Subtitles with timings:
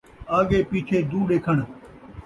[0.37, 1.57] آڳے پیچھے دو ݙیکھݨ